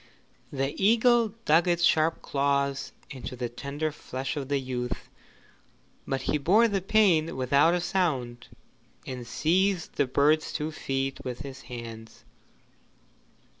The 0.51 0.73
eagle 0.83 1.33
dug 1.45 1.67
its 1.67 1.83
sharp 1.83 2.23
claws 2.23 2.91
into 3.11 3.35
the 3.35 3.49
tender 3.49 3.91
flesh 3.91 4.35
of 4.35 4.49
the 4.49 4.57
youth, 4.57 5.09
but 6.07 6.23
he 6.23 6.39
bore 6.39 6.67
the 6.67 6.81
pain 6.81 7.35
without 7.37 7.75
a 7.75 7.81
sound, 7.81 8.47
and 9.05 9.27
seized 9.27 9.97
the 9.97 10.07
bird's 10.07 10.51
two 10.53 10.71
feet 10.71 11.19
with 11.23 11.41
his 11.41 11.61
hands. 11.69 12.25